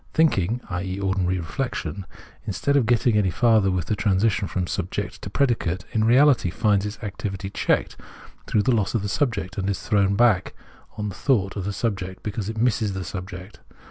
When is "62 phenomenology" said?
10.95-10.95